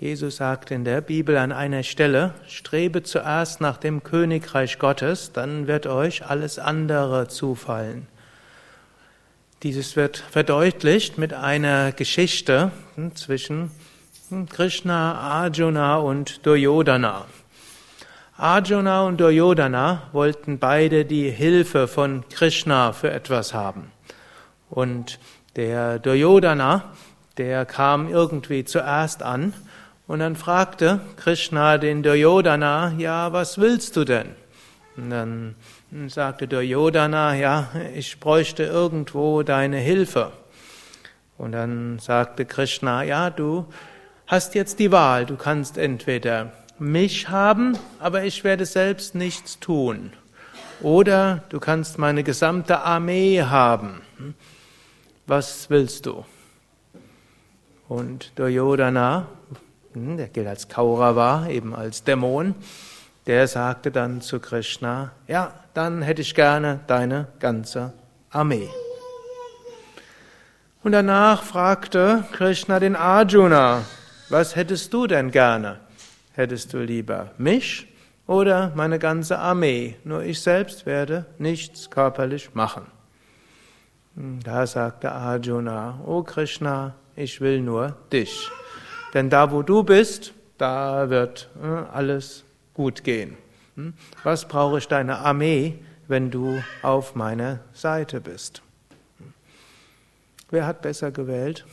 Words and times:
Jesus 0.00 0.36
sagt 0.36 0.70
in 0.70 0.86
der 0.86 1.02
Bibel 1.02 1.36
an 1.36 1.52
einer 1.52 1.82
Stelle, 1.82 2.32
strebe 2.48 3.02
zuerst 3.02 3.60
nach 3.60 3.76
dem 3.76 4.02
Königreich 4.02 4.78
Gottes, 4.78 5.32
dann 5.32 5.66
wird 5.66 5.86
euch 5.86 6.24
alles 6.24 6.58
andere 6.58 7.28
zufallen. 7.28 8.06
Dieses 9.62 9.96
wird 9.96 10.16
verdeutlicht 10.16 11.18
mit 11.18 11.34
einer 11.34 11.92
Geschichte 11.92 12.72
zwischen 13.12 13.72
Krishna, 14.48 15.16
Arjuna 15.16 15.98
und 15.98 16.46
Duryodhana. 16.46 17.26
Arjuna 18.38 19.02
und 19.02 19.20
Duryodhana 19.20 20.04
wollten 20.12 20.58
beide 20.58 21.04
die 21.04 21.28
Hilfe 21.30 21.86
von 21.86 22.26
Krishna 22.30 22.94
für 22.94 23.10
etwas 23.10 23.52
haben. 23.52 23.92
Und 24.70 25.18
der 25.56 25.98
Duryodhana, 25.98 26.84
der 27.36 27.66
kam 27.66 28.08
irgendwie 28.08 28.64
zuerst 28.64 29.22
an 29.22 29.52
und 30.10 30.18
dann 30.18 30.34
fragte 30.34 31.00
Krishna 31.14 31.78
den 31.78 32.02
Duryodhana, 32.02 32.94
ja, 32.98 33.32
was 33.32 33.58
willst 33.58 33.94
du 33.94 34.02
denn? 34.04 34.34
Und 34.96 35.10
dann 35.10 35.54
sagte 36.08 36.48
Duryodhana, 36.48 37.36
ja, 37.36 37.68
ich 37.94 38.18
bräuchte 38.18 38.64
irgendwo 38.64 39.44
deine 39.44 39.76
Hilfe. 39.76 40.32
Und 41.38 41.52
dann 41.52 42.00
sagte 42.00 42.44
Krishna, 42.44 43.04
ja, 43.04 43.30
du 43.30 43.66
hast 44.26 44.56
jetzt 44.56 44.80
die 44.80 44.90
Wahl, 44.90 45.26
du 45.26 45.36
kannst 45.36 45.78
entweder 45.78 46.50
mich 46.80 47.28
haben, 47.28 47.78
aber 48.00 48.24
ich 48.24 48.42
werde 48.42 48.66
selbst 48.66 49.14
nichts 49.14 49.60
tun. 49.60 50.12
Oder 50.80 51.44
du 51.50 51.60
kannst 51.60 51.98
meine 51.98 52.24
gesamte 52.24 52.80
Armee 52.80 53.42
haben. 53.42 54.00
Was 55.28 55.70
willst 55.70 56.06
du? 56.06 56.24
Und 57.88 58.32
Duryodhana, 58.34 59.28
der 59.94 60.28
gilt 60.28 60.46
als 60.46 60.68
Kaurava, 60.68 61.48
eben 61.48 61.74
als 61.74 62.04
Dämon, 62.04 62.54
der 63.26 63.46
sagte 63.48 63.90
dann 63.90 64.20
zu 64.20 64.40
Krishna, 64.40 65.12
ja, 65.26 65.52
dann 65.74 66.02
hätte 66.02 66.22
ich 66.22 66.34
gerne 66.34 66.80
deine 66.86 67.28
ganze 67.38 67.92
Armee. 68.30 68.68
Und 70.82 70.92
danach 70.92 71.42
fragte 71.42 72.24
Krishna 72.32 72.80
den 72.80 72.96
Arjuna, 72.96 73.82
was 74.28 74.56
hättest 74.56 74.92
du 74.94 75.06
denn 75.06 75.30
gerne? 75.30 75.80
Hättest 76.32 76.72
du 76.72 76.78
lieber 76.78 77.32
mich 77.36 77.86
oder 78.26 78.72
meine 78.74 78.98
ganze 78.98 79.38
Armee? 79.38 79.96
Nur 80.04 80.22
ich 80.22 80.40
selbst 80.40 80.86
werde 80.86 81.26
nichts 81.38 81.90
körperlich 81.90 82.54
machen. 82.54 82.86
Da 84.14 84.66
sagte 84.66 85.12
Arjuna, 85.12 86.00
O 86.06 86.22
Krishna, 86.22 86.94
ich 87.16 87.40
will 87.40 87.60
nur 87.60 87.96
dich. 88.12 88.50
Denn 89.14 89.30
da, 89.30 89.50
wo 89.50 89.62
du 89.62 89.82
bist, 89.82 90.32
da 90.58 91.10
wird 91.10 91.48
äh, 91.62 91.66
alles 91.66 92.44
gut 92.74 93.02
gehen. 93.02 93.36
Hm? 93.76 93.94
Was 94.22 94.46
brauche 94.46 94.78
ich 94.78 94.88
deine 94.88 95.18
Armee, 95.18 95.78
wenn 96.08 96.30
du 96.30 96.62
auf 96.82 97.14
meiner 97.14 97.60
Seite 97.72 98.20
bist? 98.20 98.62
Wer 100.50 100.66
hat 100.66 100.82
besser 100.82 101.10
gewählt? 101.10 101.64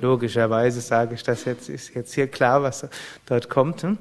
Logischerweise 0.00 0.80
sage 0.80 1.14
ich 1.14 1.22
das 1.22 1.44
jetzt, 1.44 1.68
ist 1.68 1.94
jetzt 1.94 2.14
hier 2.14 2.26
klar, 2.26 2.62
was 2.62 2.86
dort 3.26 3.48
kommt. 3.48 3.82
Hm? 3.82 3.98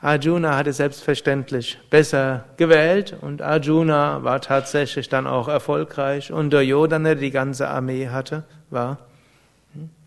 Arjuna 0.00 0.56
hatte 0.56 0.72
selbstverständlich 0.72 1.78
besser 1.90 2.44
gewählt 2.56 3.16
und 3.20 3.42
Arjuna 3.42 4.22
war 4.22 4.40
tatsächlich 4.40 5.08
dann 5.08 5.26
auch 5.26 5.48
erfolgreich 5.48 6.32
und 6.32 6.52
Duryodhana, 6.52 7.10
der 7.10 7.14
die 7.16 7.30
ganze 7.30 7.68
Armee 7.68 8.08
hatte, 8.08 8.44
war 8.70 8.98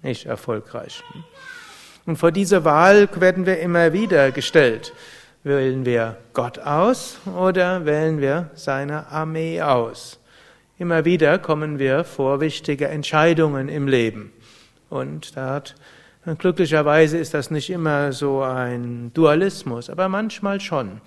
nicht 0.02 0.25
erfolgreich. 0.25 1.03
Und 2.06 2.17
vor 2.17 2.31
diese 2.31 2.66
Wahl 2.66 3.09
werden 3.20 3.45
wir 3.45 3.59
immer 3.59 3.94
wieder 3.94 4.31
gestellt. 4.31 4.94
Wählen 5.44 5.86
wir 5.86 6.17
Gott 6.33 6.60
aus 6.60 7.17
oder 7.38 7.86
wählen 7.86 8.20
wir 8.20 8.49
seine 8.55 9.08
Armee 9.08 9.61
aus? 9.61 10.20
Immer 10.77 11.05
wieder 11.05 11.39
kommen 11.39 11.77
wir 11.77 12.04
vor 12.04 12.42
wichtige 12.42 12.88
Entscheidungen 12.88 13.70
im 13.70 13.88
Leben. 13.88 14.32
Und 14.89 15.36
da 15.38 15.55
hat, 15.55 15.76
glücklicherweise 16.38 17.17
ist 17.17 17.33
das 17.33 17.52
nicht 17.52 17.70
immer 17.70 18.11
so 18.11 18.42
ein 18.42 19.11
Dualismus, 19.14 19.89
aber 19.89 20.10
manchmal 20.10 20.60
schon. 20.60 21.02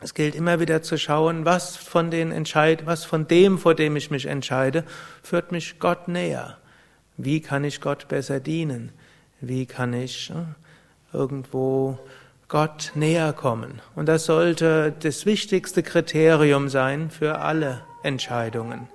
Es 0.00 0.14
gilt 0.14 0.34
immer 0.34 0.60
wieder 0.60 0.82
zu 0.82 0.96
schauen, 0.96 1.44
was 1.44 1.76
von 1.76 2.10
den 2.10 2.30
Entscheid, 2.30 2.86
was 2.86 3.04
von 3.04 3.26
dem, 3.26 3.58
vor 3.58 3.74
dem 3.74 3.96
ich 3.96 4.10
mich 4.10 4.26
entscheide, 4.26 4.84
führt 5.22 5.50
mich 5.50 5.78
Gott 5.80 6.06
näher. 6.06 6.58
Wie 7.18 7.40
kann 7.40 7.64
ich 7.64 7.80
Gott 7.80 8.06
besser 8.06 8.38
dienen? 8.38 8.92
Wie 9.40 9.66
kann 9.66 9.92
ich 9.92 10.30
äh, 10.30 11.16
irgendwo 11.16 11.98
Gott 12.46 12.92
näher 12.94 13.32
kommen? 13.32 13.80
Und 13.96 14.06
das 14.06 14.24
sollte 14.24 14.94
das 15.00 15.26
wichtigste 15.26 15.82
Kriterium 15.82 16.68
sein 16.68 17.10
für 17.10 17.40
alle 17.40 17.82
Entscheidungen. 18.04 18.88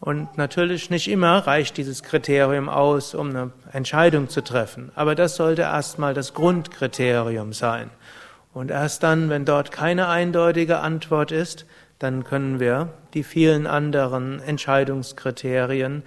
Und 0.00 0.36
natürlich 0.36 0.90
nicht 0.90 1.06
immer 1.06 1.46
reicht 1.46 1.76
dieses 1.76 2.02
Kriterium 2.02 2.68
aus, 2.68 3.14
um 3.14 3.30
eine 3.30 3.52
Entscheidung 3.72 4.28
zu 4.28 4.42
treffen. 4.42 4.90
Aber 4.96 5.14
das 5.14 5.36
sollte 5.36 5.62
erstmal 5.62 6.14
das 6.14 6.34
Grundkriterium 6.34 7.52
sein. 7.52 7.88
Und 8.52 8.72
erst 8.72 9.04
dann, 9.04 9.30
wenn 9.30 9.44
dort 9.44 9.70
keine 9.70 10.08
eindeutige 10.08 10.80
Antwort 10.80 11.30
ist, 11.30 11.66
dann 12.00 12.24
können 12.24 12.58
wir 12.58 12.88
die 13.14 13.22
vielen 13.22 13.68
anderen 13.68 14.40
Entscheidungskriterien 14.40 16.02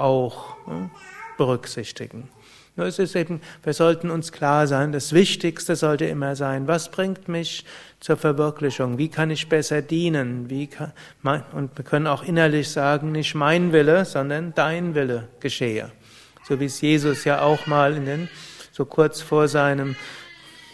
auch 0.00 0.56
hm, 0.66 0.90
berücksichtigen. 1.36 2.28
Nur 2.76 2.86
es 2.86 2.98
ist 2.98 3.16
eben, 3.16 3.40
wir 3.62 3.72
sollten 3.72 4.10
uns 4.10 4.32
klar 4.32 4.66
sein, 4.66 4.92
das 4.92 5.14
Wichtigste 5.14 5.76
sollte 5.76 6.04
immer 6.04 6.36
sein, 6.36 6.68
was 6.68 6.90
bringt 6.90 7.26
mich 7.26 7.64
zur 8.00 8.18
Verwirklichung? 8.18 8.98
Wie 8.98 9.08
kann 9.08 9.30
ich 9.30 9.48
besser 9.48 9.80
dienen? 9.80 10.50
Wie 10.50 10.66
kann, 10.66 10.92
und 11.52 11.76
wir 11.76 11.84
können 11.84 12.06
auch 12.06 12.22
innerlich 12.22 12.68
sagen, 12.68 13.12
nicht 13.12 13.34
mein 13.34 13.72
Wille, 13.72 14.04
sondern 14.04 14.52
dein 14.54 14.94
Wille 14.94 15.28
geschehe. 15.40 15.90
So 16.46 16.60
wie 16.60 16.66
es 16.66 16.80
Jesus 16.82 17.24
ja 17.24 17.40
auch 17.40 17.66
mal 17.66 17.96
in 17.96 18.04
den, 18.04 18.28
so 18.72 18.84
kurz 18.84 19.22
vor 19.22 19.48
seinem, 19.48 19.96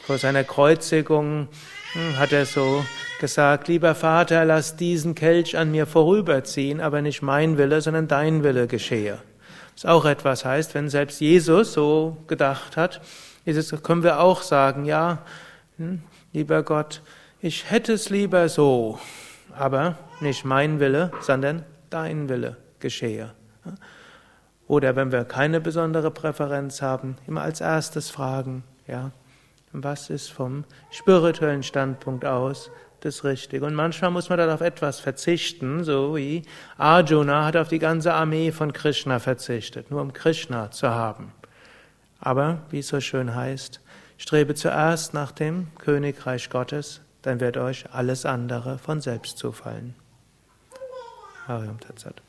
vor 0.04 0.18
seiner 0.18 0.42
Kreuzigung, 0.42 1.48
hm, 1.92 2.18
hat 2.18 2.32
er 2.32 2.46
so 2.46 2.84
gesagt, 3.22 3.68
lieber 3.68 3.94
Vater, 3.94 4.44
lass 4.44 4.74
diesen 4.74 5.14
Kelch 5.14 5.56
an 5.56 5.70
mir 5.70 5.86
vorüberziehen, 5.86 6.80
aber 6.80 7.02
nicht 7.02 7.22
mein 7.22 7.56
Wille, 7.56 7.80
sondern 7.80 8.08
dein 8.08 8.42
Wille 8.42 8.66
geschehe. 8.66 9.18
Was 9.74 9.86
auch 9.86 10.04
etwas 10.06 10.44
heißt, 10.44 10.74
wenn 10.74 10.88
selbst 10.88 11.20
Jesus 11.20 11.72
so 11.72 12.16
gedacht 12.26 12.76
hat, 12.76 13.00
es, 13.44 13.70
können 13.84 14.02
wir 14.02 14.18
auch 14.18 14.42
sagen, 14.42 14.86
ja, 14.86 15.18
hm, 15.78 16.02
lieber 16.32 16.64
Gott, 16.64 17.00
ich 17.40 17.70
hätte 17.70 17.92
es 17.92 18.10
lieber 18.10 18.48
so, 18.48 18.98
aber 19.56 19.98
nicht 20.20 20.44
mein 20.44 20.80
Wille, 20.80 21.12
sondern 21.20 21.64
dein 21.90 22.28
Wille 22.28 22.56
geschehe. 22.80 23.30
Oder 24.66 24.96
wenn 24.96 25.12
wir 25.12 25.24
keine 25.24 25.60
besondere 25.60 26.10
Präferenz 26.10 26.82
haben, 26.82 27.16
immer 27.28 27.42
als 27.42 27.60
erstes 27.60 28.10
fragen, 28.10 28.64
ja, 28.88 29.12
was 29.70 30.10
ist 30.10 30.32
vom 30.32 30.64
spirituellen 30.90 31.62
Standpunkt 31.62 32.24
aus 32.24 32.68
das 33.04 33.24
Richtige. 33.24 33.64
Und 33.66 33.74
manchmal 33.74 34.10
muss 34.10 34.28
man 34.28 34.38
dann 34.38 34.50
auf 34.50 34.60
etwas 34.60 35.00
verzichten, 35.00 35.84
so 35.84 36.16
wie 36.16 36.42
Arjuna 36.78 37.44
hat 37.44 37.56
auf 37.56 37.68
die 37.68 37.78
ganze 37.78 38.14
Armee 38.14 38.52
von 38.52 38.72
Krishna 38.72 39.18
verzichtet, 39.18 39.90
nur 39.90 40.00
um 40.00 40.12
Krishna 40.12 40.70
zu 40.70 40.88
haben. 40.90 41.32
Aber, 42.20 42.62
wie 42.70 42.78
es 42.78 42.88
so 42.88 43.00
schön 43.00 43.34
heißt, 43.34 43.80
strebe 44.16 44.54
zuerst 44.54 45.14
nach 45.14 45.32
dem 45.32 45.68
Königreich 45.78 46.50
Gottes, 46.50 47.00
dann 47.22 47.40
wird 47.40 47.56
euch 47.56 47.92
alles 47.92 48.24
andere 48.24 48.78
von 48.78 49.00
selbst 49.00 49.38
zufallen. 49.38 49.94
Hariam 51.46 51.80
Tatsat. 51.80 52.22